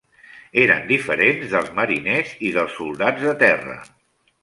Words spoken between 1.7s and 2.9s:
mariners i dels